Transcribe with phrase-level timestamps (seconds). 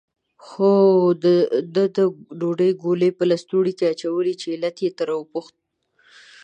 [0.45, 0.71] خو
[1.23, 1.35] ده
[1.75, 1.77] د
[2.39, 5.55] ډوډۍ ګولې په لستوڼي کې اچولې، چې علت یې ترې وپوښت.